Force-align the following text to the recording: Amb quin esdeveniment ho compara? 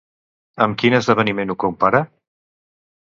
Amb 0.65 0.79
quin 0.83 0.95
esdeveniment 0.99 1.55
ho 1.55 1.59
compara? 1.67 2.05